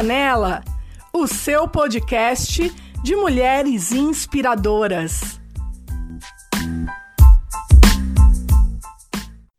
[0.00, 0.64] Cola Nela,
[1.12, 2.70] o seu podcast
[3.04, 5.38] de mulheres inspiradoras.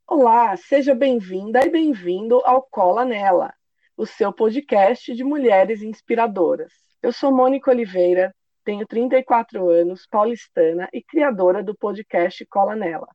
[0.07, 3.53] Olá, seja bem-vinda e bem-vindo ao Cola Nela,
[3.95, 6.73] o seu podcast de mulheres inspiradoras.
[7.03, 8.33] Eu sou Mônica Oliveira,
[8.65, 13.09] tenho 34 anos, paulistana e criadora do podcast Cola Nela.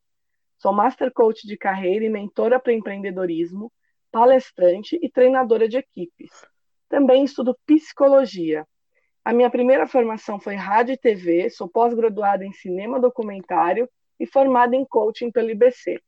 [0.59, 3.73] Sou Master Coach de carreira e mentora para empreendedorismo,
[4.12, 6.30] palestrante e treinadora de equipes.
[6.89, 8.67] Também estudo psicologia.
[9.25, 13.89] A minha primeira formação foi rádio e TV, sou pós-graduada em cinema documentário
[14.21, 16.01] e formada em coaching pelo IBC.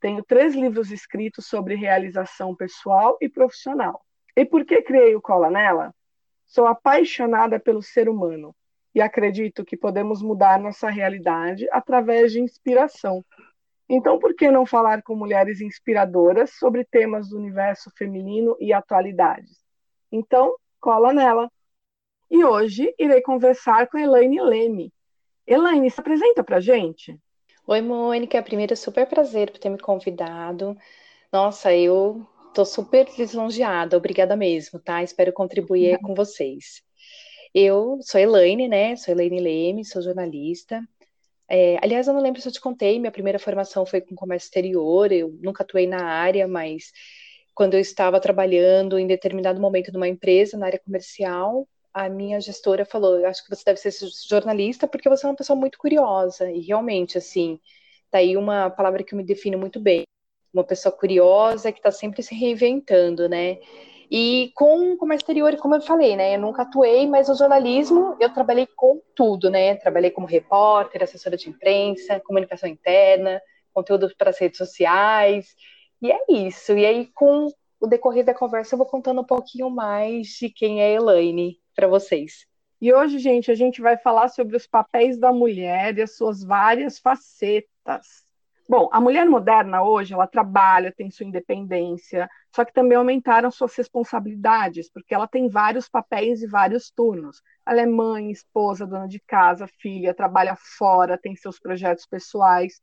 [0.00, 4.04] Tenho três livros escritos sobre realização pessoal e profissional.
[4.36, 5.94] E por que criei o Cola Nela?
[6.46, 8.54] Sou apaixonada pelo ser humano
[8.94, 13.24] e acredito que podemos mudar nossa realidade através de inspiração.
[13.88, 19.67] Então, por que não falar com mulheres inspiradoras sobre temas do universo feminino e atualidades?
[20.10, 21.50] Então, cola nela.
[22.30, 24.92] E hoje irei conversar com Elaine Leme.
[25.46, 27.18] Elaine, se apresenta para gente.
[27.66, 28.42] Oi, Mônica.
[28.42, 30.76] Primeiro, super prazer por ter me convidado.
[31.32, 33.96] Nossa, eu tô super lisonjeada.
[33.96, 35.02] Obrigada mesmo, tá?
[35.02, 36.82] Espero contribuir com vocês.
[37.54, 38.96] Eu sou Elaine, né?
[38.96, 40.82] Sou Elaine Leme, sou jornalista.
[41.48, 44.46] É, aliás, eu não lembro se eu te contei, minha primeira formação foi com comércio
[44.46, 46.92] exterior, eu nunca atuei na área, mas
[47.58, 52.84] quando eu estava trabalhando em determinado momento numa empresa, na área comercial, a minha gestora
[52.84, 53.90] falou: acho que você deve ser
[54.28, 56.48] jornalista porque você é uma pessoa muito curiosa.
[56.52, 57.58] E realmente, assim,
[58.12, 60.04] tá aí uma palavra que me define muito bem.
[60.54, 63.58] Uma pessoa curiosa que está sempre se reinventando, né?
[64.08, 66.36] E com o comércio exterior, como eu falei, né?
[66.36, 69.74] Eu nunca atuei, mas no jornalismo eu trabalhei com tudo, né?
[69.74, 73.42] Trabalhei como repórter, assessora de imprensa, comunicação interna,
[73.74, 75.56] conteúdo para as redes sociais.
[76.00, 76.72] E é isso.
[76.76, 77.48] E aí, com
[77.80, 81.58] o decorrer da conversa, eu vou contando um pouquinho mais de quem é a Elaine
[81.74, 82.46] para vocês.
[82.80, 86.44] E hoje, gente, a gente vai falar sobre os papéis da mulher e as suas
[86.44, 88.28] várias facetas.
[88.68, 93.74] Bom, a mulher moderna hoje, ela trabalha, tem sua independência, só que também aumentaram suas
[93.74, 97.42] responsabilidades, porque ela tem vários papéis e vários turnos.
[97.66, 102.80] Ela é mãe, esposa, dona de casa, filha, trabalha fora, tem seus projetos pessoais.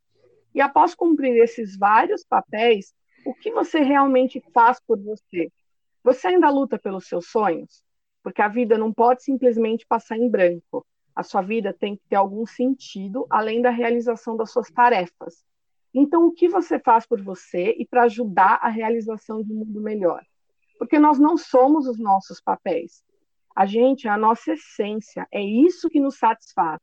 [0.55, 2.91] E após cumprir esses vários papéis,
[3.25, 5.51] o que você realmente faz por você?
[6.03, 7.83] Você ainda luta pelos seus sonhos?
[8.23, 10.85] Porque a vida não pode simplesmente passar em branco.
[11.15, 15.43] A sua vida tem que ter algum sentido além da realização das suas tarefas.
[15.93, 19.81] Então, o que você faz por você e para ajudar a realização de um mundo
[19.81, 20.21] melhor?
[20.77, 23.03] Porque nós não somos os nossos papéis.
[23.55, 26.81] A gente é a nossa essência, é isso que nos satisfaz.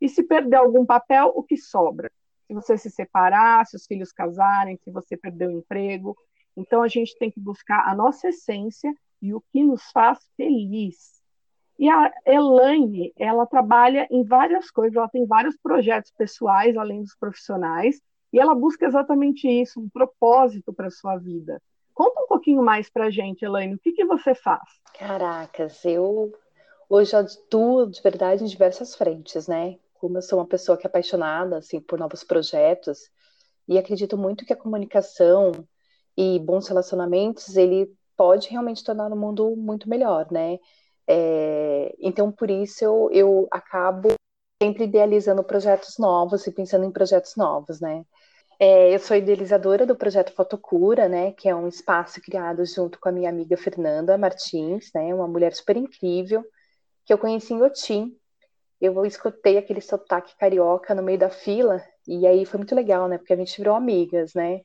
[0.00, 2.12] E se perder algum papel, o que sobra?
[2.50, 6.16] Se você se separar, se os filhos casarem, se você perder o emprego.
[6.56, 11.22] Então, a gente tem que buscar a nossa essência e o que nos faz feliz.
[11.78, 17.14] E a Elaine, ela trabalha em várias coisas, ela tem vários projetos pessoais, além dos
[17.14, 18.00] profissionais,
[18.32, 21.62] e ela busca exatamente isso, um propósito para a sua vida.
[21.94, 24.60] Conta um pouquinho mais para a gente, Elaine, o que, que você faz?
[24.98, 26.32] Caracas, eu
[26.88, 29.78] hoje atuo de verdade em diversas frentes, né?
[30.00, 32.98] Como eu sou uma pessoa que é apaixonada assim, por novos projetos
[33.68, 35.52] e acredito muito que a comunicação
[36.16, 40.58] e bons relacionamentos, ele pode realmente tornar o mundo muito melhor, né?
[41.06, 44.08] É, então, por isso, eu, eu acabo
[44.62, 48.04] sempre idealizando projetos novos e pensando em projetos novos, né?
[48.58, 53.08] É, eu sou idealizadora do projeto Fotocura, né, que é um espaço criado junto com
[53.08, 56.44] a minha amiga Fernanda Martins, né, uma mulher super incrível,
[57.06, 58.14] que eu conheci em Otim.
[58.80, 63.18] Eu escutei aquele sotaque carioca no meio da fila, e aí foi muito legal, né,
[63.18, 64.60] porque a gente virou amigas, né.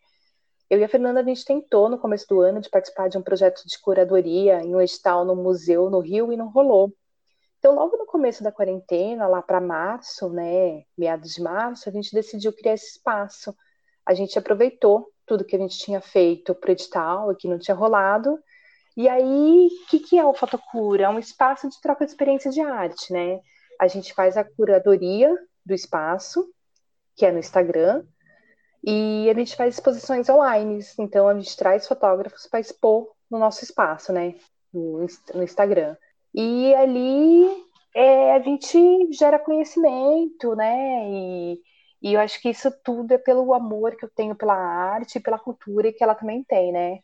[0.70, 3.22] Eu e a Fernanda, a gente tentou no começo do ano de participar de um
[3.22, 6.92] projeto de curadoria em um edital no museu no Rio e não rolou.
[7.59, 12.14] Então, logo no começo da quarentena, lá para março, né, meados de março, a gente
[12.14, 13.56] decidiu criar esse espaço
[14.06, 17.58] a gente aproveitou tudo que a gente tinha feito para o edital e que não
[17.58, 18.38] tinha rolado.
[18.96, 21.06] E aí, o que, que é o Fotocura?
[21.06, 23.40] É um espaço de troca de experiência de arte, né?
[23.80, 25.36] A gente faz a curadoria
[25.66, 26.48] do espaço,
[27.16, 28.04] que é no Instagram,
[28.84, 30.80] e a gente faz exposições online.
[31.00, 34.36] Então, a gente traz fotógrafos para expor no nosso espaço, né?
[34.74, 35.96] No, no Instagram.
[36.34, 37.48] E ali
[37.96, 41.10] é, a gente gera conhecimento, né?
[41.10, 41.62] E
[42.06, 45.20] e eu acho que isso tudo é pelo amor que eu tenho pela arte e
[45.20, 47.00] pela cultura que ela também tem, né?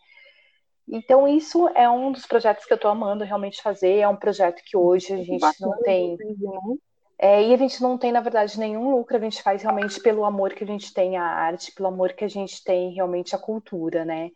[0.92, 4.00] Então, isso é um dos projetos que eu estou amando realmente fazer.
[4.00, 6.18] É um projeto que hoje a gente não tem.
[6.18, 6.78] Né?
[7.18, 10.26] É, e a gente não tem, na verdade, nenhum lucro, a gente faz realmente pelo
[10.26, 13.40] amor que a gente tem à arte, pelo amor que a gente tem realmente à
[13.40, 14.32] cultura, né?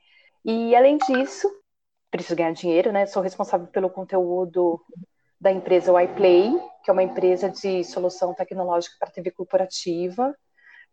[0.45, 1.51] E além disso,
[2.09, 3.05] preciso ganhar dinheiro, né?
[3.05, 4.79] Sou responsável pelo conteúdo
[5.41, 6.53] da empresa iPlay,
[6.83, 10.33] que é uma empresa de solução tecnológica para TV corporativa.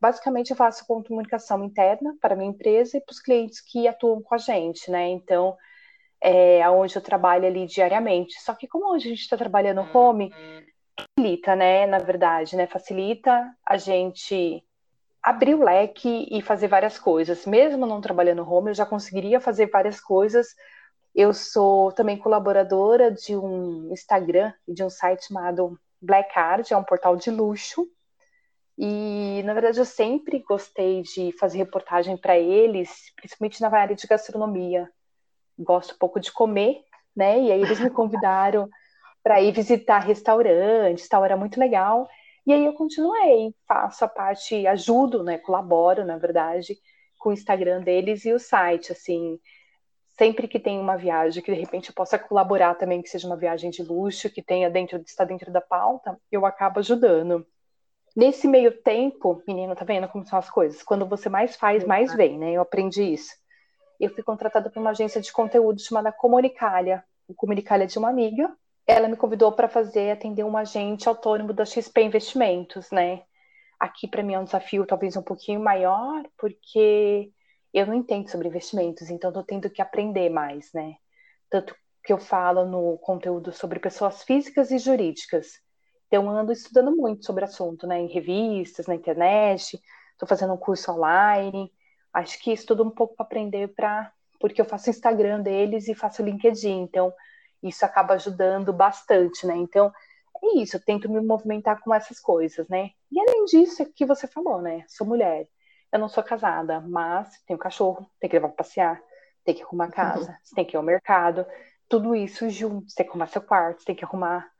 [0.03, 4.21] Basicamente, eu faço comunicação interna para a minha empresa e para os clientes que atuam
[4.21, 5.09] com a gente, né?
[5.09, 5.57] Então,
[6.21, 8.35] é onde eu trabalho ali diariamente.
[8.43, 10.35] Só que como hoje a gente está trabalhando home,
[10.99, 11.87] facilita, né?
[11.87, 12.67] Na verdade, né?
[12.67, 14.65] Facilita a gente
[15.23, 17.47] abrir o leque e fazer várias coisas.
[17.47, 20.49] Mesmo não trabalhando home, eu já conseguiria fazer várias coisas.
[21.15, 26.77] Eu sou também colaboradora de um Instagram e de um site chamado Black Card, é
[26.77, 27.89] um portal de luxo.
[28.79, 34.07] E, na verdade, eu sempre gostei de fazer reportagem para eles, principalmente na área de
[34.07, 34.89] gastronomia.
[35.59, 36.83] Gosto um pouco de comer,
[37.15, 37.41] né?
[37.41, 38.69] E aí eles me convidaram
[39.23, 42.09] para ir visitar restaurantes, tal, era muito legal.
[42.47, 46.77] E aí eu continuei, faço a parte, ajudo, né, colaboro, na verdade,
[47.19, 49.39] com o Instagram deles e o site, assim,
[50.19, 53.37] sempre que tem uma viagem que de repente eu possa colaborar também, que seja uma
[53.37, 57.47] viagem de luxo, que tenha dentro, está dentro da pauta, eu acabo ajudando.
[58.15, 60.83] Nesse meio tempo, menino, tá vendo como são as coisas?
[60.83, 62.53] Quando você mais faz, mais vem, né?
[62.53, 63.33] Eu aprendi isso.
[63.99, 67.05] Eu fui contratada por uma agência de conteúdo chamada Comunicalha.
[67.27, 68.55] O Comunicalha é de uma amiga,
[68.87, 73.23] ela me convidou para fazer atender um agente autônomo da XP Investimentos, né?
[73.79, 77.31] Aqui para mim é um desafio talvez um pouquinho maior, porque
[77.73, 80.97] eu não entendo sobre investimentos, então estou tendo que aprender mais, né?
[81.49, 81.75] Tanto
[82.05, 85.61] que eu falo no conteúdo sobre pessoas físicas e jurídicas.
[86.13, 87.99] Então, ando estudando muito sobre o assunto, né?
[87.99, 89.83] Em revistas, na internet,
[90.13, 91.73] estou fazendo um curso online.
[92.13, 94.13] Acho que estudo um pouco para aprender para.
[94.39, 96.83] Porque eu faço Instagram deles e faço LinkedIn.
[96.83, 97.15] Então,
[97.63, 99.57] isso acaba ajudando bastante, né?
[99.57, 99.91] Então,
[100.43, 102.91] é isso, eu tento me movimentar com essas coisas, né?
[103.11, 104.85] E além disso, é que você falou, né?
[104.89, 105.49] Sou mulher,
[105.91, 109.01] eu não sou casada, mas tenho cachorro, tem que levar para passear,
[109.45, 110.37] tem que arrumar casa, uhum.
[110.43, 111.47] você tem que ir ao mercado,
[111.89, 114.52] tudo isso junto, você tem que arrumar seu quarto, você tem que arrumar,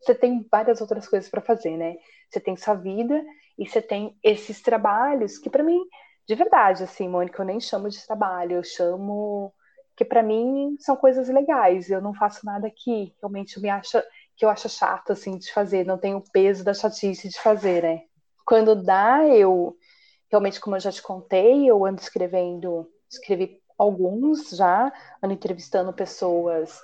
[0.00, 1.96] você tem várias outras coisas para fazer, né?
[2.30, 3.22] Você tem sua vida
[3.58, 5.80] e você tem esses trabalhos que para mim,
[6.26, 9.52] de verdade, assim, Mônica, eu nem chamo de trabalho, eu chamo
[9.96, 11.90] que para mim são coisas legais.
[11.90, 14.04] Eu não faço nada que realmente me acha
[14.36, 17.82] que eu acho chato assim de fazer, não tenho o peso da chatice de fazer,
[17.82, 18.02] né?
[18.46, 19.76] Quando dá, eu
[20.30, 24.92] realmente, como eu já te contei, eu ando escrevendo, escrevi alguns já,
[25.22, 26.80] ando entrevistando pessoas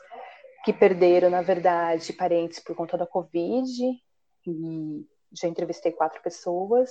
[0.64, 3.70] que perderam, na verdade, parentes por conta da Covid,
[4.46, 6.90] e já entrevistei quatro pessoas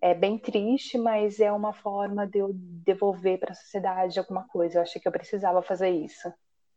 [0.00, 4.78] é bem triste, mas é uma forma de eu devolver para a sociedade alguma coisa.
[4.78, 6.32] Eu achei que eu precisava fazer isso.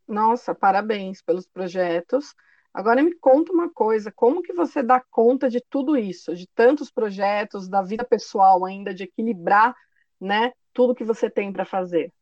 [0.07, 2.33] Nossa, parabéns pelos projetos.
[2.73, 6.89] Agora me conta uma coisa, como que você dá conta de tudo isso, de tantos
[6.89, 9.75] projetos, da vida pessoal ainda, de equilibrar,
[10.19, 12.13] né, tudo que você tem para fazer?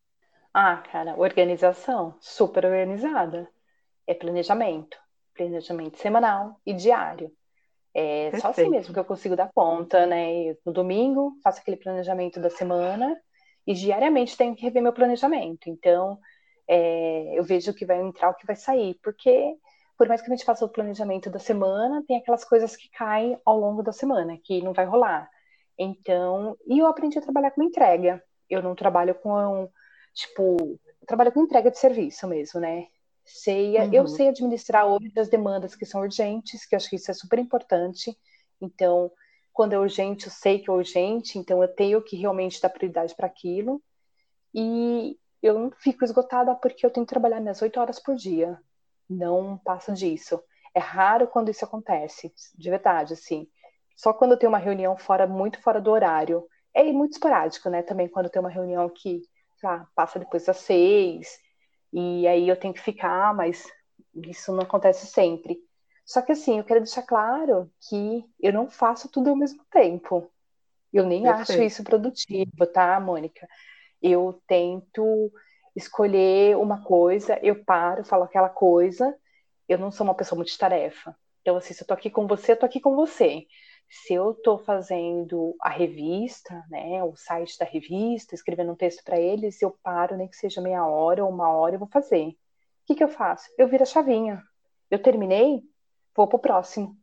[0.52, 3.48] Ah, cara, organização, super organizada.
[4.10, 4.98] É planejamento,
[5.36, 7.32] planejamento semanal e diário.
[7.94, 8.42] É Perfeito.
[8.42, 10.56] só assim mesmo que eu consigo dar conta, né?
[10.66, 13.16] No domingo, faço aquele planejamento da semana
[13.68, 15.70] e diariamente tenho que rever meu planejamento.
[15.70, 16.18] Então,
[16.68, 19.56] é, eu vejo o que vai entrar, o que vai sair, porque
[19.96, 23.38] por mais que a gente faça o planejamento da semana, tem aquelas coisas que caem
[23.46, 25.30] ao longo da semana, que não vai rolar.
[25.78, 28.24] Então, e eu aprendi a trabalhar com entrega.
[28.50, 29.70] Eu não trabalho com,
[30.16, 32.88] tipo, eu trabalho com entrega de serviço mesmo, né?
[33.30, 33.94] Sei, uhum.
[33.94, 37.14] Eu sei administrar hoje as demandas que são urgentes, que eu acho que isso é
[37.14, 38.18] super importante.
[38.60, 39.12] Então,
[39.54, 43.16] quando é urgente, eu sei que é urgente, então eu tenho que realmente dar prioridade
[43.16, 43.82] para aquilo.
[44.54, 48.60] E eu não fico esgotada porque eu tenho que trabalhar minhas oito horas por dia.
[49.08, 50.42] Não passo disso.
[50.74, 53.48] É raro quando isso acontece, de verdade, assim.
[53.96, 56.48] Só quando eu tenho uma reunião fora, muito fora do horário.
[56.74, 57.84] É muito esporádico, né?
[57.84, 59.22] Também quando tem uma reunião que
[59.62, 61.38] lá, passa depois das seis,
[61.92, 63.66] e aí eu tenho que ficar, mas
[64.16, 65.60] isso não acontece sempre.
[66.06, 70.30] Só que assim, eu quero deixar claro que eu não faço tudo ao mesmo tempo.
[70.92, 71.52] Eu nem Perfeito.
[71.52, 73.48] acho isso produtivo, tá, Mônica?
[74.02, 75.32] Eu tento
[75.76, 79.16] escolher uma coisa, eu paro, falo aquela coisa.
[79.68, 81.16] Eu não sou uma pessoa multitarefa.
[81.42, 83.46] Então, assim, se eu tô aqui com você, eu tô aqui com você
[83.90, 89.20] se eu estou fazendo a revista, né, o site da revista, escrevendo um texto para
[89.20, 92.28] eles, eu paro, nem que seja meia hora ou uma hora, eu vou fazer.
[92.28, 92.36] O
[92.86, 93.50] que, que eu faço?
[93.58, 94.44] Eu viro a chavinha.
[94.92, 95.64] Eu terminei,
[96.16, 96.96] vou para o próximo.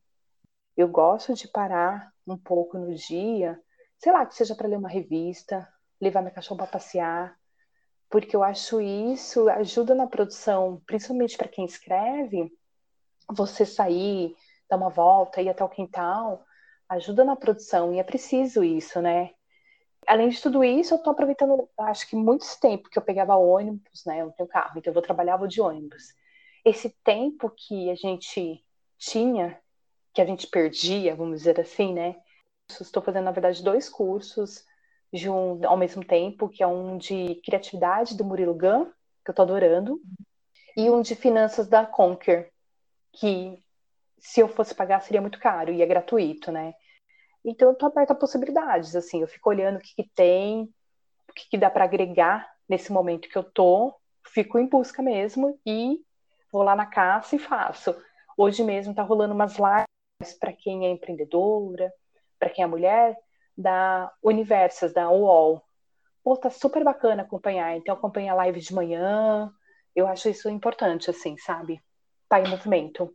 [0.77, 3.61] Eu gosto de parar um pouco no dia,
[3.99, 5.69] sei lá, que seja para ler uma revista,
[6.01, 7.37] levar minha cachorro para passear,
[8.09, 12.53] porque eu acho isso ajuda na produção, principalmente para quem escreve,
[13.29, 14.37] você sair,
[14.71, 16.46] dar uma volta, ir até o quintal,
[16.89, 19.31] ajuda na produção e é preciso isso, né?
[20.07, 24.05] Além de tudo isso, eu tô aproveitando, acho que muito tempo que eu pegava ônibus,
[24.05, 24.21] né?
[24.21, 26.15] Eu não tenho carro, então eu vou trabalhar vou de ônibus.
[26.65, 28.65] Esse tempo que a gente
[28.99, 29.59] tinha,
[30.15, 32.17] que a gente perdia, vamos dizer assim, né?
[32.69, 34.65] Estou fazendo, na verdade, dois cursos
[35.13, 38.87] de um, ao mesmo tempo, que é um de criatividade do Murilo Gun,
[39.25, 40.01] que eu tô adorando,
[40.77, 42.53] e um de finanças da Conquer,
[43.13, 43.63] que
[44.27, 46.75] se eu fosse pagar seria muito caro e é gratuito, né?
[47.45, 50.63] Então eu tô aberta a possibilidades, assim, eu fico olhando o que, que tem,
[51.29, 53.95] o que, que dá para agregar nesse momento que eu tô,
[54.27, 56.01] fico em busca mesmo e
[56.53, 57.97] vou lá na caça e faço.
[58.37, 61.93] Hoje mesmo tá rolando umas lives para quem é empreendedora,
[62.37, 63.17] para quem é mulher,
[63.57, 65.63] da Universas, da UOL.
[66.25, 67.77] Pô, tá super bacana acompanhar.
[67.77, 69.51] Então, acompanha a live de manhã.
[69.95, 71.81] Eu acho isso importante, assim, sabe?
[72.29, 73.15] Tá em movimento.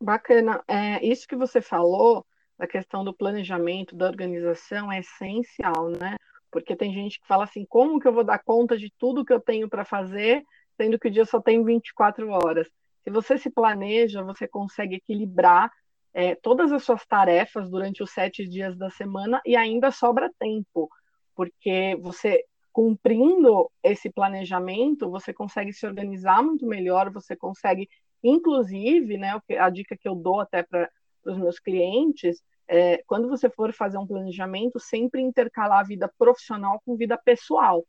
[0.00, 0.62] Bacana.
[0.66, 2.24] É, isso que você falou,
[2.58, 6.16] da questão do planejamento, da organização, é essencial, né?
[6.50, 9.32] Porque tem gente que fala assim: como que eu vou dar conta de tudo que
[9.32, 10.42] eu tenho para fazer,
[10.76, 12.68] sendo que o dia só tem 24 horas?
[13.04, 15.70] Se você se planeja, você consegue equilibrar
[16.12, 20.88] é, todas as suas tarefas durante os sete dias da semana e ainda sobra tempo,
[21.34, 27.88] porque você cumprindo esse planejamento, você consegue se organizar muito melhor, você consegue,
[28.22, 30.88] inclusive, né, a dica que eu dou até para
[31.24, 36.80] os meus clientes, é, quando você for fazer um planejamento, sempre intercalar a vida profissional
[36.84, 37.84] com vida pessoal,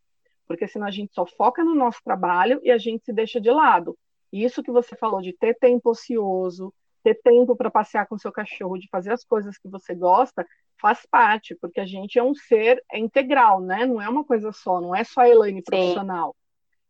[0.48, 3.52] porque senão a gente só foca no nosso trabalho e a gente se deixa de
[3.52, 3.98] lado.
[4.34, 6.74] Isso que você falou de ter tempo ocioso,
[7.04, 10.46] ter tempo para passear com seu cachorro, de fazer as coisas que você gosta,
[10.80, 13.86] faz parte, porque a gente é um ser integral, né?
[13.86, 16.36] Não é uma coisa só, não é só a Elaine profissional.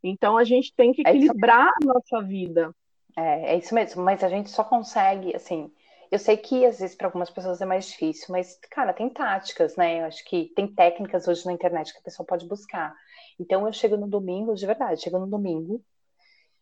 [0.04, 2.74] Então a gente tem que é equilibrar é a nossa vida.
[3.18, 5.72] É, é isso mesmo, mas a gente só consegue, assim,
[6.12, 9.76] eu sei que às vezes para algumas pessoas é mais difícil, mas, cara, tem táticas,
[9.76, 10.02] né?
[10.02, 12.94] Eu acho que tem técnicas hoje na internet que a pessoa pode buscar.
[13.40, 15.84] Então eu chego no domingo, de verdade, chego no domingo,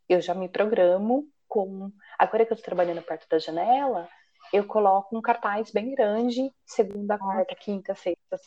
[0.07, 1.91] eu já me programo com.
[2.17, 4.07] Agora que eu estou trabalhando perto da janela,
[4.53, 8.39] eu coloco um cartaz bem grande, segunda, quarta, quinta, sexta,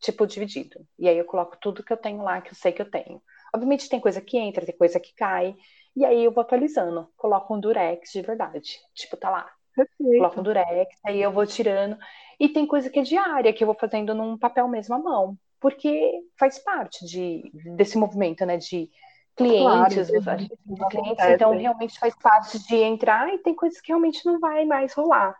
[0.00, 0.86] tipo dividido.
[0.98, 3.22] E aí eu coloco tudo que eu tenho lá, que eu sei que eu tenho.
[3.54, 5.56] Obviamente tem coisa que entra, tem coisa que cai,
[5.96, 7.08] e aí eu vou atualizando.
[7.16, 8.80] Coloco um durex de verdade.
[8.94, 9.50] Tipo, tá lá.
[9.74, 10.18] Perfeito.
[10.18, 11.96] Coloco um durex, aí eu vou tirando.
[12.38, 15.36] E tem coisa que é diária, que eu vou fazendo num papel mesmo à mão.
[15.60, 18.56] Porque faz parte de, desse movimento, né?
[18.56, 18.90] De
[19.36, 24.24] clientes, claro, de clientes, então realmente faz parte de entrar e tem coisas que realmente
[24.24, 25.36] não vai mais rolar.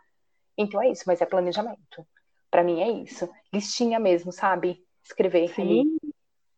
[0.57, 2.05] Então é isso, mas é planejamento.
[2.49, 3.29] Para mim é isso.
[3.53, 4.83] Listinha mesmo, sabe?
[5.03, 5.61] Escrever Sim.
[5.61, 5.94] ali.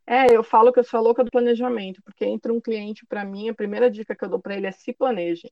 [0.10, 3.50] É, eu falo que eu sou louca do planejamento, porque entra um cliente para mim,
[3.50, 5.52] a primeira dica que eu dou para ele é se planeje,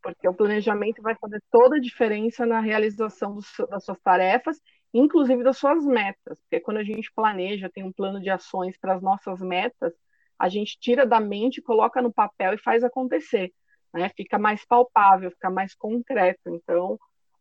[0.00, 4.60] porque o planejamento vai fazer toda a diferença na realização dos, das suas tarefas,
[4.94, 8.94] inclusive das suas metas, porque quando a gente planeja, tem um plano de ações para
[8.94, 9.92] as nossas metas,
[10.38, 13.52] a gente tira da mente, coloca no papel e faz acontecer.
[13.92, 14.08] Né?
[14.10, 16.48] Fica mais palpável, fica mais concreto.
[16.50, 16.96] Então,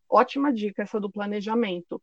[0.10, 2.02] ótima dica essa do planejamento.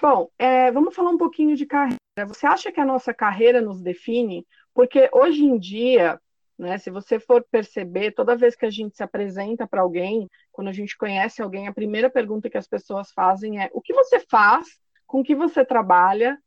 [0.00, 2.01] Bom, é, vamos falar um pouquinho de carreira.
[2.28, 4.46] Você acha que a nossa carreira nos define?
[4.74, 6.20] Porque hoje em dia,
[6.58, 10.68] né, se você for perceber, toda vez que a gente se apresenta para alguém, quando
[10.68, 14.20] a gente conhece alguém, a primeira pergunta que as pessoas fazem é: o que você
[14.20, 14.66] faz?
[15.06, 16.38] Com que você trabalha?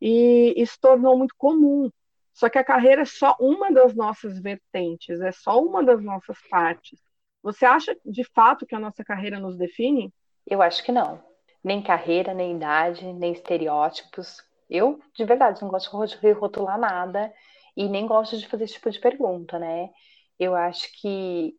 [0.00, 1.90] E isso tornou muito comum
[2.32, 6.38] só que a carreira é só uma das nossas vertentes, é só uma das nossas
[6.48, 6.98] partes.
[7.42, 10.12] Você acha de fato que a nossa carreira nos define?
[10.46, 11.22] Eu acho que não.
[11.62, 14.38] Nem carreira, nem idade, nem estereótipos.
[14.70, 17.32] Eu, de verdade, não gosto de rotular nada
[17.76, 19.90] e nem gosto de fazer esse tipo de pergunta, né?
[20.38, 21.54] Eu acho que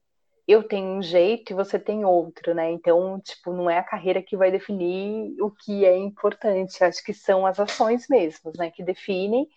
[0.48, 2.72] eu tenho um jeito e você tem outro, né?
[2.72, 6.82] Então, tipo, não é a carreira que vai definir o que é importante.
[6.82, 8.72] Eu acho que são as ações mesmo, né?
[8.72, 9.48] Que definem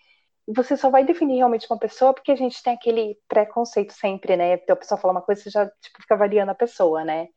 [0.47, 4.55] você só vai definir realmente uma pessoa porque a gente tem aquele preconceito sempre, né?
[4.55, 7.29] Então a pessoa fala uma coisa, você já tipo, fica avaliando a pessoa, né?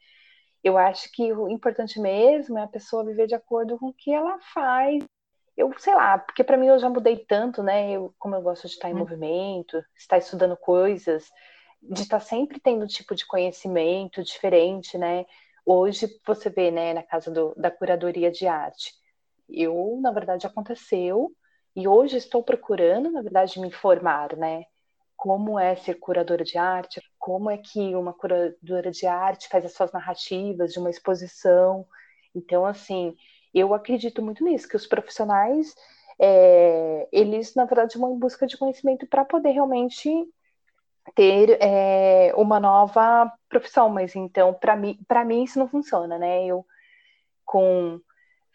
[0.64, 4.12] Eu acho que o importante mesmo é a pessoa viver de acordo com o que
[4.12, 5.04] ela faz.
[5.58, 7.92] Eu sei lá, porque para mim eu já mudei tanto, né?
[7.92, 9.00] Eu, como eu gosto de estar em hum.
[9.00, 11.32] movimento, estar estudando coisas,
[11.82, 15.26] de estar sempre tendo tipo de conhecimento diferente, né?
[15.66, 18.94] Hoje você vê, né, na casa do, da curadoria de arte.
[19.50, 21.32] Eu, na verdade, aconteceu
[21.76, 24.66] e hoje estou procurando, na verdade, me informar, né?
[25.16, 29.74] Como é ser curadora de arte, como é que uma curadora de arte faz as
[29.74, 31.86] suas narrativas de uma exposição.
[32.36, 33.16] Então, assim,
[33.54, 35.74] eu acredito muito nisso, que os profissionais,
[36.20, 40.10] é, eles, na verdade, vão em busca de conhecimento para poder realmente
[41.16, 46.46] ter é, uma nova profissão, mas então, para mim, mim isso não funciona, né?
[46.46, 46.66] Eu,
[47.46, 48.00] com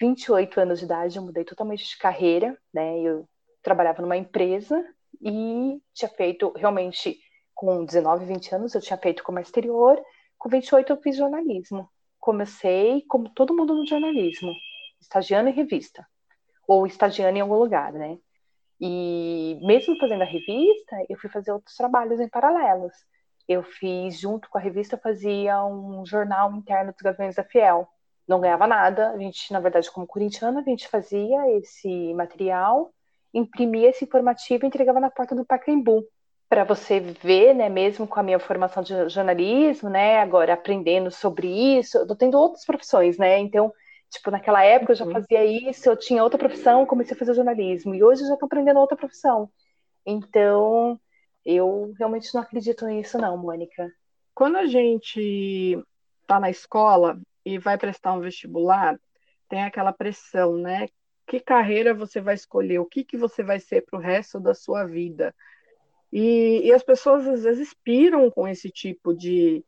[0.01, 3.01] 28 anos de idade, eu mudei totalmente de carreira, né?
[3.01, 3.27] Eu
[3.63, 4.85] trabalhava numa empresa
[5.21, 7.19] e tinha feito realmente
[7.55, 10.03] com 19, 20 anos, eu tinha feito comércio exterior,
[10.37, 11.89] com 28 eu fiz jornalismo.
[12.19, 14.53] Comecei como todo mundo no jornalismo,
[15.03, 16.07] estagiando em revista,
[16.67, 18.17] ou estagiando em algum lugar, né?
[18.81, 22.93] E mesmo fazendo a revista, eu fui fazer outros trabalhos em paralelos.
[23.47, 27.87] Eu fiz, junto com a revista, eu fazia um jornal interno dos Gaviões da Fiel.
[28.27, 32.93] Não ganhava nada, a gente, na verdade, como corintiana, a gente fazia esse material,
[33.35, 36.05] imprimia esse informativo e entregava na porta do Pacaembu,
[36.53, 41.49] para você ver, né, mesmo com a minha formação de jornalismo, né, agora aprendendo sobre
[41.49, 43.73] isso, eu tô tendo outras profissões, né, então,
[44.13, 45.13] tipo, naquela época eu já uhum.
[45.13, 48.45] fazia isso, eu tinha outra profissão, comecei a fazer jornalismo, e hoje eu já tô
[48.45, 49.51] aprendendo outra profissão.
[50.05, 51.01] Então,
[51.45, 53.91] eu realmente não acredito nisso não, Mônica.
[54.35, 55.83] Quando a gente
[56.27, 58.99] tá na escola e vai prestar um vestibular,
[59.49, 60.89] tem aquela pressão, né?
[61.27, 62.79] Que carreira você vai escolher?
[62.81, 65.35] O que, que você vai ser para o resto da sua vida?
[66.13, 69.65] E, e as pessoas às vezes piram com esse tipo de,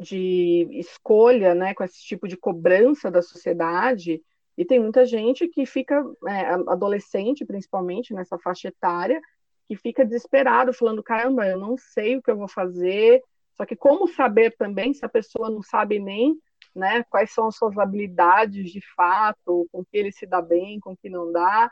[0.00, 4.22] de escolha, né, com esse tipo de cobrança da sociedade,
[4.56, 9.20] e tem muita gente que fica, é, adolescente principalmente, nessa faixa etária,
[9.66, 13.22] que fica desesperado, falando: caramba, eu não sei o que eu vou fazer.
[13.56, 16.38] Só que como saber também se a pessoa não sabe nem
[16.74, 20.96] né, quais são as suas habilidades de fato, com que ele se dá bem, com
[20.96, 21.70] que não dá.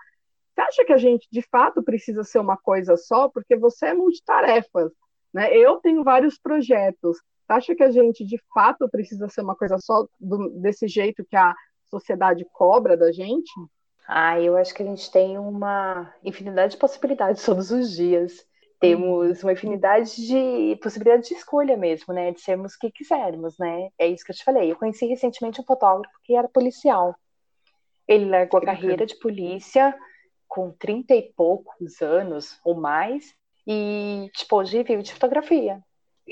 [0.55, 3.29] Você acha que a gente, de fato, precisa ser uma coisa só?
[3.29, 4.93] Porque você é multitarefas,
[5.33, 5.57] né?
[5.57, 7.19] Eu tenho vários projetos.
[7.51, 11.25] Você acha que a gente, de fato, precisa ser uma coisa só do, desse jeito
[11.25, 11.53] que a
[11.91, 13.51] sociedade cobra da gente?
[14.07, 18.47] Ah, eu acho que a gente tem uma infinidade de possibilidades todos os dias.
[18.79, 22.31] Temos uma infinidade de possibilidades de escolha mesmo, né?
[22.31, 23.89] De sermos o que quisermos, né?
[23.99, 24.71] É isso que eu te falei.
[24.71, 27.17] Eu conheci recentemente um fotógrafo que era policial.
[28.07, 29.93] Ele largou a carreira de polícia
[30.47, 33.35] com 30 e poucos anos ou mais,
[33.67, 35.83] e tipo, hoje vive de fotografia.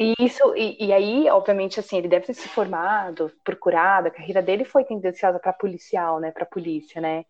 [0.00, 4.40] E isso, e, e, aí, obviamente, assim, ele deve ter se formado, procurado, a carreira
[4.40, 7.24] dele foi tendenciosa para policial, né, para polícia, né?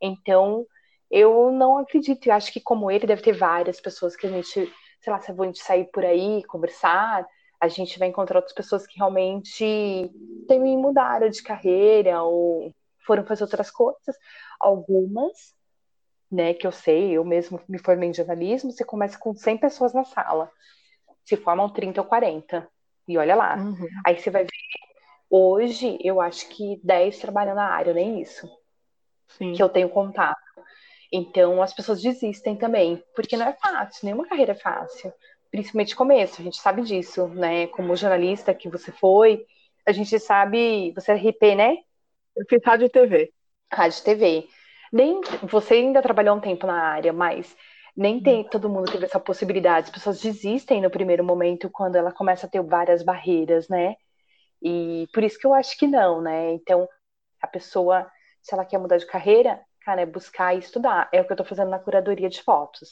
[0.00, 0.66] Então,
[1.10, 4.52] eu não acredito, eu acho que como ele deve ter várias pessoas que a gente,
[5.00, 7.26] sei lá, se a gente sair por aí, conversar,
[7.58, 10.10] a gente vai encontrar outras pessoas que realmente
[10.46, 12.74] também mudaram de carreira ou
[13.06, 14.16] foram fazer outras coisas.
[14.60, 15.54] Algumas
[16.30, 19.92] né, que eu sei, eu mesmo me formei em jornalismo, você começa com 100 pessoas
[19.92, 20.50] na sala,
[21.30, 22.68] se formam 30 ou 40,
[23.06, 23.56] e olha lá.
[23.56, 23.88] Uhum.
[24.04, 24.50] Aí você vai ver,
[25.30, 28.48] hoje eu acho que 10 trabalham na área, nem isso,
[29.28, 29.52] Sim.
[29.52, 30.36] que eu tenho contato.
[31.12, 35.12] Então as pessoas desistem também, porque não é fácil, nenhuma carreira é fácil,
[35.52, 39.46] principalmente começo, a gente sabe disso, né, como jornalista que você foi,
[39.86, 41.78] a gente sabe, você é RP, né?
[42.36, 43.32] Eu fiz rádio e TV.
[43.72, 44.48] Rádio e TV
[44.92, 47.56] nem você ainda trabalhou um tempo na área, mas
[47.96, 49.86] nem tem todo mundo teve essa possibilidade.
[49.86, 53.96] As pessoas desistem no primeiro momento quando ela começa a ter várias barreiras, né?
[54.62, 56.52] E por isso que eu acho que não, né?
[56.52, 56.88] Então,
[57.40, 58.10] a pessoa,
[58.42, 61.08] se ela quer mudar de carreira, cara, é buscar e estudar.
[61.12, 62.90] É o que eu estou fazendo na curadoria de fotos.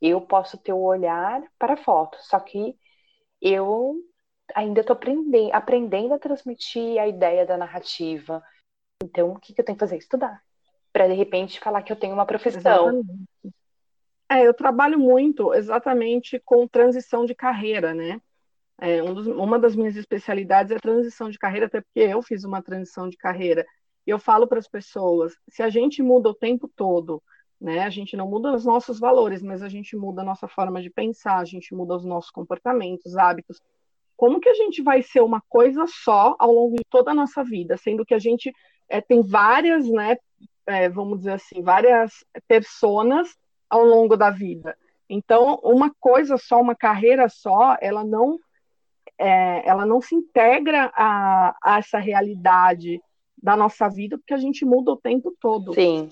[0.00, 2.76] Eu posso ter o olhar para fotos, só que
[3.40, 3.96] eu
[4.54, 8.42] ainda estou aprendendo, aprendendo a transmitir a ideia da narrativa.
[9.02, 9.96] Então, o que, que eu tenho que fazer?
[9.96, 10.42] Estudar
[10.96, 12.88] para de repente falar que eu tenho uma profissão.
[12.88, 13.54] Exatamente.
[14.28, 18.20] É, eu trabalho muito exatamente com transição de carreira, né?
[18.78, 22.44] É, um dos, uma das minhas especialidades é transição de carreira, até porque eu fiz
[22.44, 23.64] uma transição de carreira.
[24.06, 27.22] E eu falo para as pessoas: se a gente muda o tempo todo,
[27.60, 27.80] né?
[27.80, 30.90] A gente não muda os nossos valores, mas a gente muda a nossa forma de
[30.90, 33.60] pensar, a gente muda os nossos comportamentos, hábitos.
[34.16, 37.44] Como que a gente vai ser uma coisa só ao longo de toda a nossa
[37.44, 38.52] vida, sendo que a gente
[38.88, 40.16] é, tem várias né,
[40.66, 43.36] é, vamos dizer assim, várias personas
[43.68, 44.76] ao longo da vida.
[45.08, 48.38] Então, uma coisa só, uma carreira só, ela não,
[49.18, 53.00] é, ela não se integra a, a, essa realidade
[53.40, 55.74] da nossa vida, porque a gente muda o tempo todo.
[55.74, 56.10] Sim.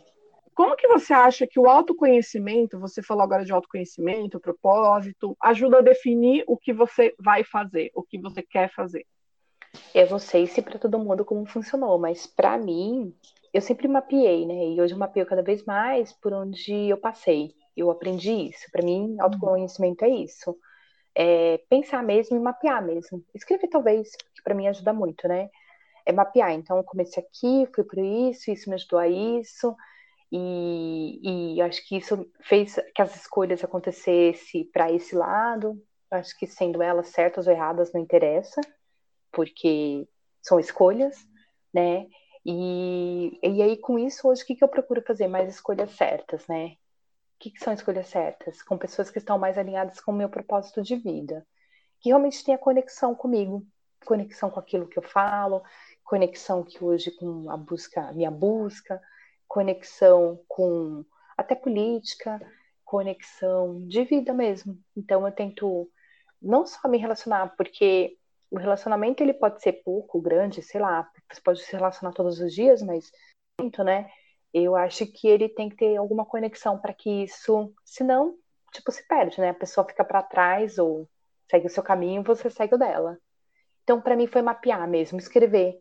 [0.55, 5.83] Como que você acha que o autoconhecimento, você falou agora de autoconhecimento, propósito, ajuda a
[5.83, 9.05] definir o que você vai fazer, o que você quer fazer?
[9.93, 13.13] Eu não sei se para todo mundo como funcionou, mas para mim,
[13.55, 14.71] eu sempre mapeei, né?
[14.71, 17.55] E hoje eu mapeio cada vez mais por onde eu passei.
[17.77, 18.69] Eu aprendi isso.
[18.73, 19.23] Para mim, uhum.
[19.23, 20.59] autoconhecimento é isso.
[21.15, 23.25] É pensar mesmo e mapear mesmo.
[23.33, 25.49] Escrever talvez, que para mim ajuda muito, né?
[26.05, 26.51] É mapear.
[26.51, 29.77] Então, eu comecei aqui, fui por isso, isso me ajudou a isso.
[30.33, 35.81] E, e acho que isso fez que as escolhas acontecessem para esse lado.
[36.11, 38.61] Acho que sendo elas certas ou erradas não interessa,
[39.31, 40.09] porque
[40.43, 41.17] são escolhas,
[41.73, 42.09] né?
[42.45, 45.29] E, e aí, com isso, hoje, o que, que eu procuro fazer?
[45.29, 46.77] Mais escolhas certas, né?
[47.45, 48.63] que, que são escolhas certas?
[48.63, 51.47] Com pessoas que estão mais alinhadas com o meu propósito de vida,
[52.01, 53.67] que realmente tem a conexão comigo,
[54.07, 55.63] conexão com aquilo que eu falo,
[56.03, 58.99] conexão que hoje com a busca, minha busca,
[59.47, 61.05] conexão com
[61.37, 62.41] até política,
[62.83, 64.79] conexão de vida mesmo.
[64.97, 65.91] Então eu tento
[66.41, 68.17] não só me relacionar, porque
[68.55, 72.55] o relacionamento ele pode ser pouco, grande, sei lá, você pode se relacionar todos os
[72.55, 73.11] dias, mas
[73.85, 74.09] né?
[74.53, 78.37] Eu acho que ele tem que ter alguma conexão para que isso, senão,
[78.73, 79.51] tipo, se perde, né?
[79.51, 81.09] A pessoa fica para trás ou
[81.51, 83.19] segue o seu caminho, você segue o dela.
[83.83, 85.81] Então, para mim foi mapear mesmo, escrever,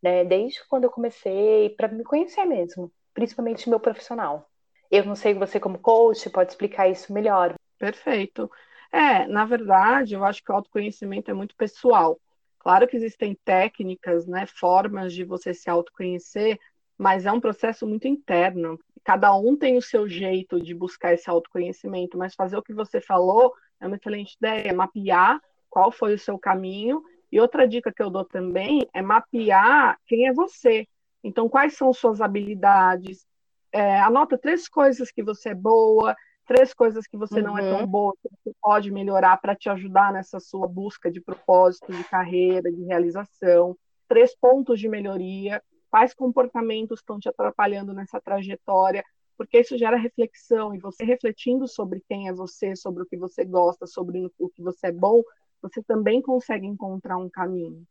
[0.00, 0.24] né?
[0.24, 4.48] Desde quando eu comecei, para me conhecer mesmo, principalmente meu profissional.
[4.90, 7.54] Eu não sei você como coach pode explicar isso melhor.
[7.78, 8.48] Perfeito.
[8.92, 12.20] É, na verdade, eu acho que o autoconhecimento é muito pessoal.
[12.58, 16.60] Claro que existem técnicas, né, formas de você se autoconhecer,
[16.98, 18.78] mas é um processo muito interno.
[19.02, 23.00] Cada um tem o seu jeito de buscar esse autoconhecimento, mas fazer o que você
[23.00, 27.02] falou é uma excelente ideia, mapear qual foi o seu caminho.
[27.32, 30.86] E outra dica que eu dou também é mapear quem é você.
[31.24, 33.26] Então, quais são suas habilidades?
[33.72, 36.14] É, anota três coisas que você é boa,
[36.46, 37.46] três coisas que você uhum.
[37.46, 37.86] não é tão uhum.
[37.86, 42.70] boa, que você pode melhorar para te ajudar nessa sua busca de propósito, de carreira,
[42.70, 43.76] de realização.
[44.08, 49.04] Três pontos de melhoria, quais comportamentos estão te atrapalhando nessa trajetória,
[49.36, 53.44] porque isso gera reflexão, e você refletindo sobre quem é você, sobre o que você
[53.44, 55.22] gosta, sobre o que você é bom,
[55.60, 57.84] você também consegue encontrar um caminho.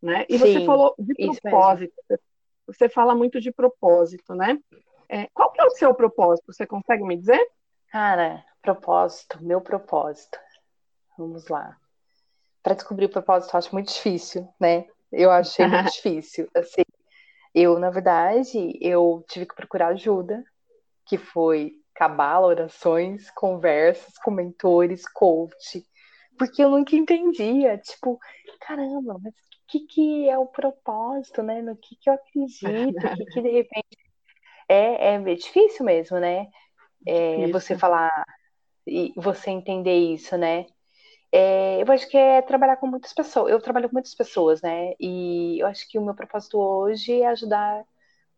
[0.00, 0.26] Né?
[0.28, 1.94] E Sim, você falou de propósito,
[2.66, 4.58] você fala muito de propósito, né?
[5.08, 6.52] É, qual que é o seu propósito?
[6.52, 7.40] Você consegue me dizer?
[7.94, 10.36] Cara, propósito, meu propósito.
[11.16, 11.76] Vamos lá.
[12.60, 14.84] Para descobrir o propósito, eu acho muito difícil, né?
[15.12, 16.48] Eu achei muito difícil.
[16.56, 16.82] Assim,
[17.54, 20.42] eu, na verdade, eu tive que procurar ajuda,
[21.06, 25.86] que foi cabala, orações, conversas com mentores, coach,
[26.36, 28.18] porque eu nunca entendia, tipo,
[28.60, 31.62] caramba, mas o que, que é o propósito, né?
[31.62, 33.96] No que, que eu acredito, o que, que de repente
[34.68, 36.48] é, é difícil mesmo, né?
[37.06, 38.10] É, você falar
[38.86, 40.66] e você entender isso, né?
[41.32, 43.50] É, eu acho que é trabalhar com muitas pessoas.
[43.50, 44.92] Eu trabalho com muitas pessoas, né?
[45.00, 47.84] E eu acho que o meu propósito hoje é ajudar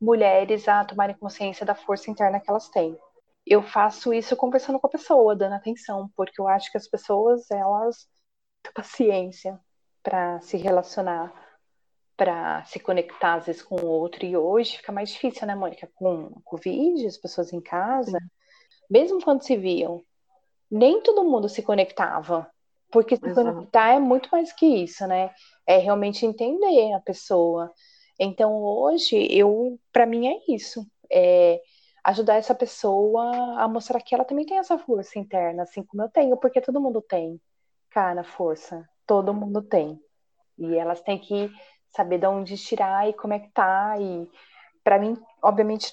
[0.01, 2.99] mulheres a tomarem consciência da força interna que elas têm.
[3.47, 7.51] Eu faço isso conversando com a pessoa, dando atenção, porque eu acho que as pessoas,
[7.51, 8.09] elas
[8.63, 9.61] têm paciência
[10.03, 11.33] para se relacionar,
[12.17, 14.25] para se conectar às vezes com o outro.
[14.25, 15.89] E hoje fica mais difícil, né, Mônica?
[15.97, 18.19] Com o Covid, as pessoas em casa.
[18.19, 18.36] Sim
[18.91, 20.03] mesmo quando se viam,
[20.71, 22.51] nem todo mundo se conectava.
[22.91, 23.53] Porque se Exato.
[23.53, 25.35] conectar é muito mais que isso, né?
[25.67, 27.73] É realmente entender a pessoa.
[28.19, 31.61] Então hoje eu, para mim é isso, é
[32.05, 36.09] ajudar essa pessoa a mostrar que ela também tem essa força interna, assim como eu
[36.09, 37.41] tenho, porque todo mundo tem,
[37.91, 40.01] cara, força, todo mundo tem.
[40.57, 41.51] E elas têm que
[41.89, 44.29] saber de onde tirar e conectar e
[44.85, 45.93] para mim, obviamente,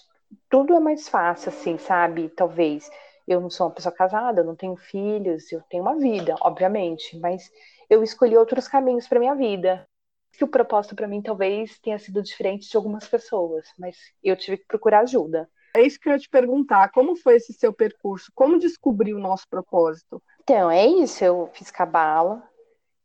[0.49, 2.29] tudo é mais fácil, assim, sabe?
[2.29, 2.89] Talvez.
[3.27, 7.17] Eu não sou uma pessoa casada, eu não tenho filhos, eu tenho uma vida, obviamente,
[7.19, 7.49] mas
[7.89, 9.87] eu escolhi outros caminhos para minha vida.
[10.33, 14.57] Que o propósito para mim talvez tenha sido diferente de algumas pessoas, mas eu tive
[14.57, 15.49] que procurar ajuda.
[15.75, 16.91] É isso que eu ia te perguntar.
[16.91, 18.31] Como foi esse seu percurso?
[18.35, 20.21] Como descobrir o nosso propósito?
[20.41, 21.23] Então, é isso.
[21.23, 22.43] Eu fiz cabala.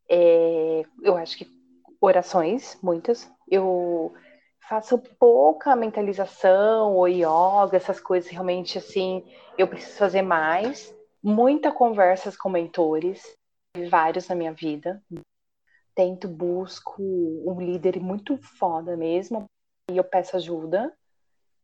[0.09, 1.47] É, eu acho que
[2.01, 3.31] orações, muitas.
[3.51, 4.12] Eu
[4.69, 9.25] faço pouca mentalização ou yoga, essas coisas realmente assim,
[9.57, 10.95] eu preciso fazer mais.
[11.23, 13.35] Muita conversas com mentores,
[13.89, 15.03] vários na minha vida.
[15.95, 19.47] Tento, busco um líder muito foda mesmo,
[19.91, 20.93] e eu peço ajuda.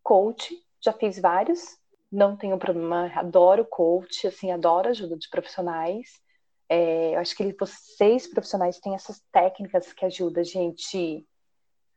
[0.03, 1.79] Coach, já fiz vários,
[2.11, 6.21] não tenho problema, adoro coach, assim, adoro ajuda de profissionais.
[6.69, 11.25] É, eu acho que vocês, profissionais, têm essas técnicas que ajudam a gente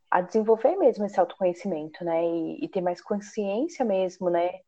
[0.10, 2.24] a desenvolver mesmo esse autoconhecimento, né?
[2.24, 4.60] E, e, ter mais consciência mesmo, né?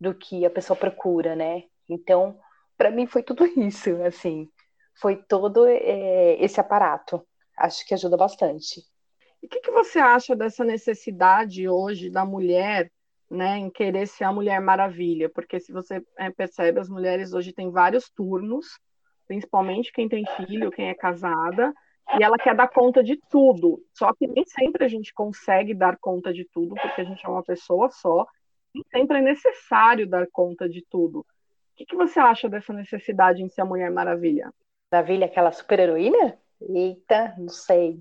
[0.00, 1.64] Do que a pessoa procura, né?
[1.88, 2.38] Então,
[2.76, 4.48] para mim foi tudo isso, assim,
[4.94, 7.24] foi todo é, esse aparato.
[7.56, 8.80] Acho que ajuda bastante.
[9.42, 12.90] E o que, que você acha dessa necessidade hoje da mulher,
[13.30, 15.28] né, em querer ser a Mulher Maravilha?
[15.28, 18.66] Porque se você é, percebe, as mulheres hoje têm vários turnos,
[19.26, 21.72] principalmente quem tem filho, quem é casada,
[22.18, 23.82] e ela quer dar conta de tudo.
[23.92, 27.28] Só que nem sempre a gente consegue dar conta de tudo, porque a gente é
[27.28, 28.26] uma pessoa só.
[28.74, 31.20] Nem sempre é necessário dar conta de tudo.
[31.20, 31.26] O
[31.76, 34.52] que, que você acha dessa necessidade em ser a Mulher Maravilha?
[34.90, 36.38] Maravilha, aquela super heroína?
[36.60, 38.00] Eita, não sei.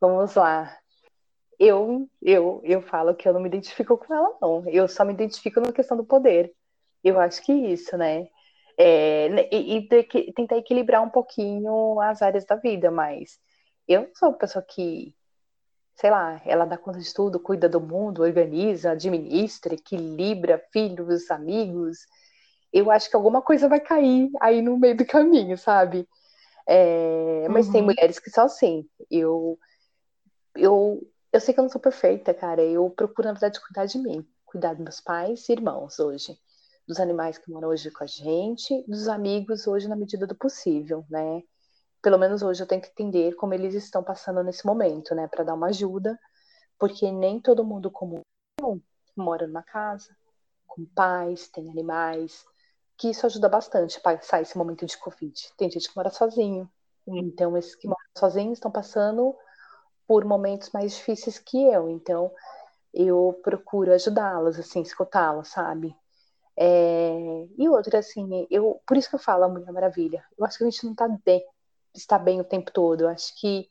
[0.00, 0.76] Vamos lá.
[1.58, 4.68] Eu, eu, eu falo que eu não me identifico com ela, não.
[4.68, 6.52] Eu só me identifico na questão do poder.
[7.04, 8.28] Eu acho que isso, né?
[8.78, 13.38] É, e, e tentar equilibrar um pouquinho as áreas da vida, mas
[13.86, 15.14] eu sou uma pessoa que,
[15.94, 22.06] sei lá, ela dá conta de tudo, cuida do mundo, organiza, administra, equilibra filhos, amigos.
[22.72, 26.08] Eu acho que alguma coisa vai cair aí no meio do caminho, sabe?
[26.66, 27.72] É, mas uhum.
[27.72, 28.88] tem mulheres que são assim.
[29.10, 29.58] Eu,
[30.56, 32.62] eu, eu sei que eu não sou perfeita, cara.
[32.62, 36.38] Eu procuro, na verdade, cuidar de mim, cuidar dos meus pais e irmãos hoje
[36.86, 41.04] dos animais que moram hoje com a gente, dos amigos hoje na medida do possível,
[41.08, 41.42] né?
[42.02, 45.44] Pelo menos hoje eu tenho que entender como eles estão passando nesse momento, né, para
[45.44, 46.18] dar uma ajuda,
[46.78, 48.20] porque nem todo mundo como
[48.60, 48.82] eu
[49.16, 50.14] mora numa casa
[50.66, 52.44] com pais, tem animais,
[52.96, 55.34] que isso ajuda bastante a passar esse momento de Covid.
[55.56, 56.68] Tem gente que mora sozinho,
[57.06, 59.36] então esses que moram sozinhos estão passando
[60.06, 62.32] por momentos mais difíceis que eu, então
[62.92, 65.94] eu procuro ajudá-las, assim, escutá-las, sabe?
[66.56, 67.46] É...
[67.58, 70.24] E outra, assim, eu, por isso que eu falo a Mulher Maravilha.
[70.38, 71.44] Eu acho que a gente não tá bem,
[71.94, 73.02] está bem o tempo todo.
[73.02, 73.68] Eu acho que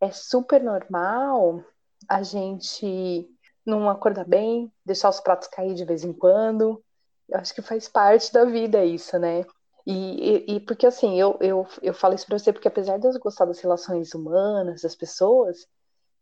[0.00, 1.64] é super normal
[2.08, 3.28] a gente
[3.66, 6.82] não acordar bem, deixar os pratos cair de vez em quando.
[7.28, 9.44] Eu acho que faz parte da vida isso, né?
[9.86, 13.06] E, e, e, porque assim, eu, eu, eu falo isso pra você porque apesar de
[13.06, 15.66] eu gostar das relações humanas, das pessoas,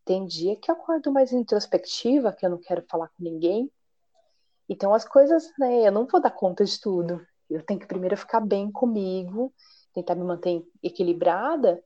[0.05, 3.71] tem dia que eu acordo mais introspectiva, que eu não quero falar com ninguém,
[4.69, 7.25] então as coisas, né, eu não vou dar conta de tudo.
[7.49, 9.53] Eu tenho que primeiro ficar bem comigo,
[9.95, 11.83] tentar me manter equilibrada,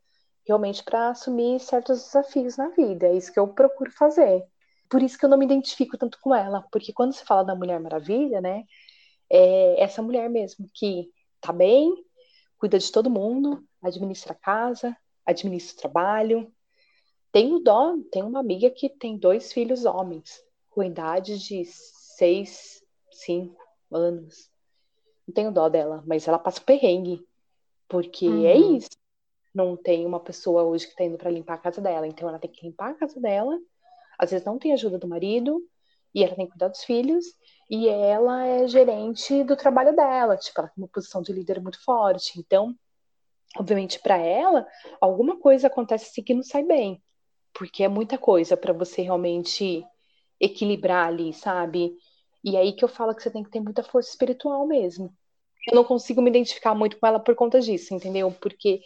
[0.47, 3.07] realmente para assumir certos desafios na vida.
[3.07, 4.45] É isso que eu procuro fazer.
[4.89, 7.55] Por isso que eu não me identifico tanto com ela, porque quando se fala da
[7.55, 8.65] Mulher Maravilha, né,
[9.31, 11.95] é essa mulher mesmo que tá bem,
[12.59, 16.53] cuida de todo mundo, administra a casa, administra o trabalho.
[17.31, 21.65] Tenho dó, tem uma amiga que tem dois filhos homens, com idade de
[22.21, 23.57] seis, cinco
[23.91, 24.51] anos.
[25.27, 27.27] Não tenho dó dela, mas ela passa perrengue.
[27.89, 28.47] Porque é uhum.
[28.47, 28.91] é isso.
[29.55, 32.07] Não tem uma pessoa hoje que tá indo para limpar a casa dela.
[32.07, 33.59] Então ela tem que limpar a casa dela.
[34.19, 35.67] Às vezes não tem ajuda do marido.
[36.15, 37.25] E ela tem que cuidar dos filhos.
[37.71, 40.37] E ela é gerente do trabalho dela.
[40.37, 42.39] Tipo, ela tem uma posição de líder muito forte.
[42.39, 42.75] Então,
[43.57, 44.67] obviamente, para ela,
[45.01, 47.03] alguma coisa acontece assim que não sai bem.
[47.55, 49.83] Porque é muita coisa para você realmente
[50.39, 51.97] equilibrar ali, sabe?
[52.43, 55.15] E aí que eu falo que você tem que ter muita força espiritual mesmo.
[55.69, 58.33] Eu não consigo me identificar muito com ela por conta disso, entendeu?
[58.33, 58.81] Porque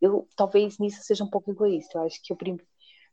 [0.00, 1.98] eu talvez nisso seja um pouco egoísta.
[1.98, 2.38] Eu acho que eu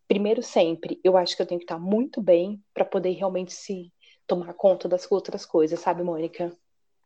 [0.08, 3.92] primeiro sempre, eu acho que eu tenho que estar muito bem para poder realmente se
[4.26, 6.56] tomar conta das outras coisas, sabe, Mônica?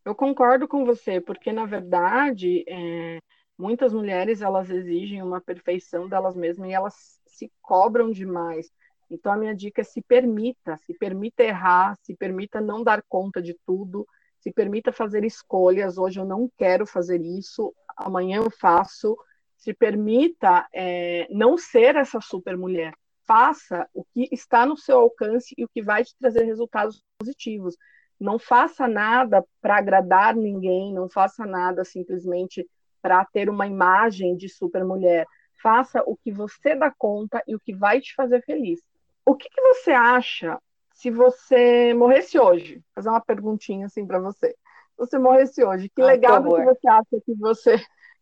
[0.04, 3.20] Eu concordo com você, porque na verdade é,
[3.58, 8.72] muitas mulheres elas exigem uma perfeição delas mesmas e elas se cobram demais.
[9.12, 13.42] Então, a minha dica é se permita, se permita errar, se permita não dar conta
[13.42, 14.08] de tudo,
[14.40, 15.98] se permita fazer escolhas.
[15.98, 19.18] Hoje eu não quero fazer isso, amanhã eu faço.
[19.58, 22.94] Se permita é, não ser essa super mulher.
[23.28, 27.76] Faça o que está no seu alcance e o que vai te trazer resultados positivos.
[28.18, 32.66] Não faça nada para agradar ninguém, não faça nada simplesmente
[33.02, 35.28] para ter uma imagem de super mulher.
[35.62, 38.80] Faça o que você dá conta e o que vai te fazer feliz.
[39.26, 40.60] O que, que você acha
[40.94, 42.76] se você morresse hoje?
[42.76, 44.50] Vou fazer uma perguntinha assim para você.
[44.50, 47.78] Se você morresse hoje, que ah, legado que você acha que você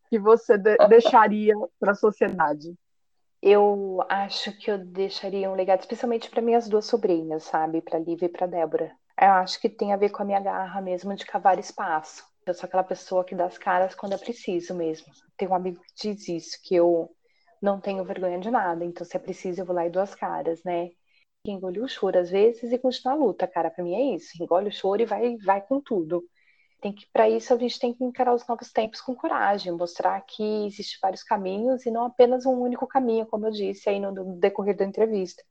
[0.09, 2.73] que você de deixaria para a sociedade?
[3.41, 7.81] Eu acho que eu deixaria um legado, especialmente para minhas duas sobrinhas, sabe?
[7.81, 8.91] Para Lívia e para Débora.
[9.19, 12.23] Eu acho que tem a ver com a minha garra mesmo de cavar espaço.
[12.45, 15.07] Eu sou aquela pessoa que dá as caras quando é preciso mesmo.
[15.37, 17.09] Tem um amigo que diz isso, que eu
[17.61, 20.15] não tenho vergonha de nada, então se é preciso eu vou lá e dou as
[20.15, 20.91] caras, né?
[21.45, 24.69] Engole o choro às vezes e continuar a luta, cara, para mim é isso, engole
[24.69, 26.23] o choro e vai, vai com tudo.
[26.81, 30.21] Tem que para isso a gente tem que encarar os novos tempos com coragem, mostrar
[30.21, 34.37] que existem vários caminhos e não apenas um único caminho, como eu disse aí no
[34.37, 35.43] decorrer da entrevista.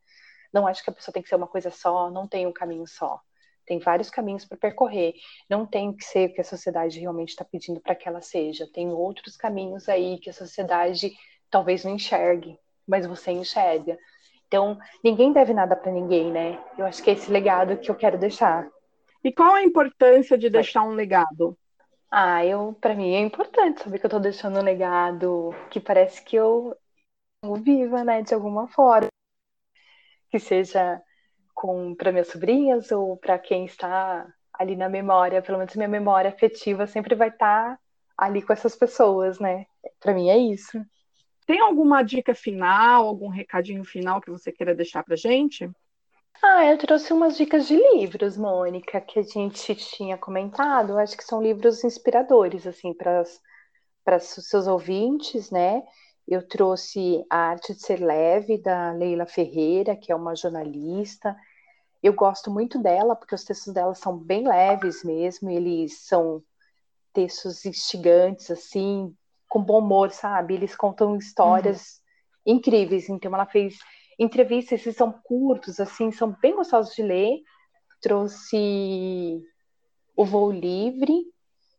[0.52, 2.86] Não acho que a pessoa tem que ser uma coisa só, não tem um caminho
[2.86, 3.20] só.
[3.66, 5.14] Tem vários caminhos para percorrer.
[5.48, 8.66] Não tem que ser o que a sociedade realmente está pedindo para que ela seja.
[8.72, 11.12] Tem outros caminhos aí que a sociedade
[11.50, 13.98] talvez não enxergue, mas você enxerga.
[14.46, 16.58] Então, ninguém deve nada para ninguém, né?
[16.76, 18.66] Eu acho que é esse legado que eu quero deixar.
[19.22, 21.56] E qual a importância de deixar um legado?
[22.10, 26.24] Ah, eu, para mim é importante saber que eu estou deixando um legado que parece
[26.24, 26.74] que eu,
[27.62, 29.08] viva, né, de alguma forma.
[30.30, 31.02] Que seja
[31.54, 36.30] com para minhas sobrinhas ou para quem está ali na memória, pelo menos minha memória
[36.30, 37.78] afetiva sempre vai estar tá
[38.16, 39.66] ali com essas pessoas, né?
[40.00, 40.80] Para mim é isso.
[41.48, 45.66] Tem alguma dica final, algum recadinho final que você queira deixar para gente?
[46.42, 50.98] Ah, eu trouxe umas dicas de livros, Mônica, que a gente tinha comentado.
[50.98, 55.82] acho que são livros inspiradores, assim, para os seus ouvintes, né?
[56.28, 61.34] Eu trouxe A Arte de Ser Leve, da Leila Ferreira, que é uma jornalista.
[62.02, 66.42] Eu gosto muito dela, porque os textos dela são bem leves mesmo, eles são
[67.14, 69.16] textos instigantes, assim,
[69.48, 70.54] com bom humor, sabe?
[70.54, 72.00] Eles contam histórias
[72.46, 72.56] uhum.
[72.56, 73.08] incríveis.
[73.08, 73.78] Então, ela fez
[74.18, 77.40] entrevistas, esses são curtos, assim, são bem gostosos de ler.
[78.00, 79.40] Trouxe
[80.16, 81.24] O Voo Livre,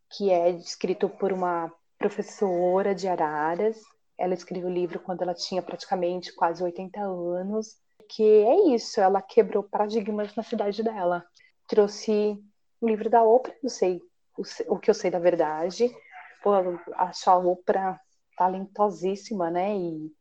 [0.10, 3.82] que é escrito por uma professora de Araras.
[4.18, 7.78] Ela escreveu o livro quando ela tinha praticamente quase 80 anos.
[8.10, 11.24] Que é isso, ela quebrou paradigmas na cidade dela.
[11.68, 12.42] Trouxe
[12.82, 14.02] um livro da Oprah, não sei
[14.36, 15.94] o, o que eu sei da verdade.
[16.42, 18.00] Pô, a Oprah
[18.38, 19.76] talentosíssima, né?
[19.76, 20.12] E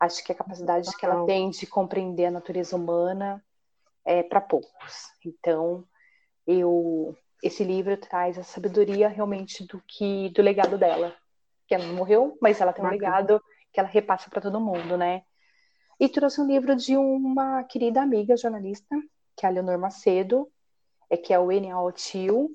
[0.00, 3.42] acho que a capacidade que ela tem de compreender a natureza humana
[4.04, 5.12] é para poucos.
[5.24, 5.84] Então,
[6.46, 11.14] eu esse livro traz a sabedoria realmente do que do legado dela,
[11.66, 14.96] que ela não morreu, mas ela tem um legado que ela repassa para todo mundo,
[14.96, 15.22] né?
[15.98, 18.94] E trouxe um livro de uma querida amiga jornalista,
[19.36, 20.50] que é a Leonor Macedo,
[21.08, 21.92] é que é o N.A.
[21.92, 22.50] Tio,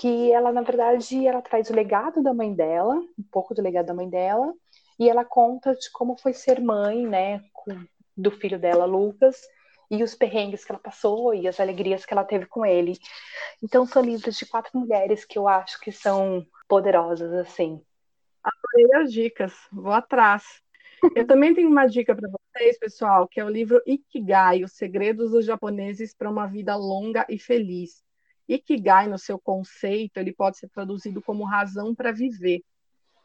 [0.00, 3.84] que ela, na verdade, ela traz o legado da mãe dela, um pouco do legado
[3.84, 4.54] da mãe dela,
[4.98, 7.84] e ela conta de como foi ser mãe, né, com,
[8.16, 9.42] do filho dela, Lucas,
[9.90, 12.98] e os perrengues que ela passou e as alegrias que ela teve com ele.
[13.62, 17.78] Então são livros de quatro mulheres que eu acho que são poderosas, assim.
[18.42, 20.42] Adorei as dicas, vou atrás.
[21.14, 25.32] Eu também tenho uma dica para vocês, pessoal, que é o livro Ikigai, Os Segredos
[25.32, 28.02] dos Japoneses para uma Vida Longa e Feliz.
[28.54, 32.62] Ikigai, no seu conceito, ele pode ser traduzido como razão para viver.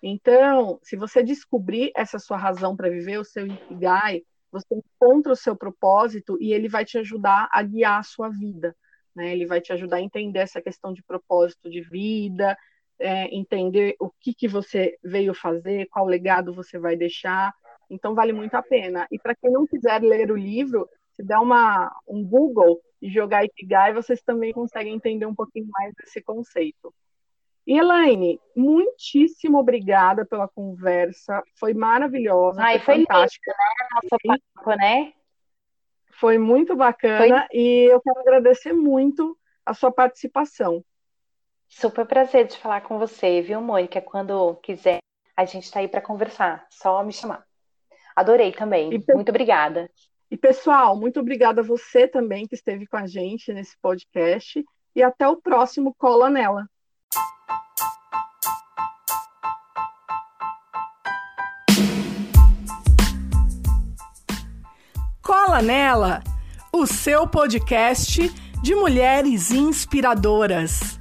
[0.01, 5.35] Então, se você descobrir essa sua razão para viver, o seu Ikigai, você encontra o
[5.35, 8.75] seu propósito e ele vai te ajudar a guiar a sua vida.
[9.15, 9.31] Né?
[9.33, 12.55] Ele vai te ajudar a entender essa questão de propósito de vida,
[12.99, 17.51] é, entender o que, que você veio fazer, qual legado você vai deixar.
[17.89, 19.07] Então, vale muito a pena.
[19.11, 23.93] E para quem não quiser ler o livro, se der uma, um Google jogar Ikigai,
[23.93, 26.93] vocês também conseguem entender um pouquinho mais desse conceito.
[27.67, 31.41] Elaine, muitíssimo obrigada pela conversa.
[31.55, 32.61] Foi maravilhosa.
[32.61, 33.51] Ai, foi, foi fantástica.
[33.51, 33.85] Lindo, né?
[33.95, 35.13] Nosso papo, né?
[36.19, 37.57] Foi muito bacana foi...
[37.57, 40.83] e eu quero agradecer muito a sua participação.
[41.67, 43.99] Super prazer de falar com você, viu, Mônica?
[43.99, 44.99] Quando quiser,
[45.35, 46.65] a gente está aí para conversar.
[46.69, 47.43] Só me chamar.
[48.15, 48.93] Adorei também.
[48.93, 49.89] E, muito obrigada.
[50.29, 54.63] E pessoal, muito obrigada a você também que esteve com a gente nesse podcast.
[54.95, 56.67] E até o próximo Cola Nela.
[65.21, 66.23] Cola Nela,
[66.73, 68.29] o seu podcast
[68.63, 70.99] de mulheres inspiradoras.